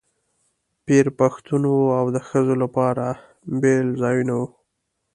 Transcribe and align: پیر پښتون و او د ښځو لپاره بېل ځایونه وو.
پیر 0.85 1.05
پښتون 1.19 1.63
و 1.67 1.73
او 1.99 2.05
د 2.15 2.17
ښځو 2.27 2.53
لپاره 2.63 3.05
بېل 3.61 3.87
ځایونه 4.01 4.33
وو. 4.39 4.47